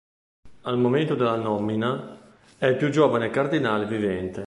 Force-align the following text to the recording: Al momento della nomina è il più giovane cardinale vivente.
Al 0.63 0.79
momento 0.79 1.13
della 1.13 1.35
nomina 1.35 2.17
è 2.57 2.65
il 2.65 2.75
più 2.75 2.89
giovane 2.89 3.29
cardinale 3.29 3.85
vivente. 3.85 4.39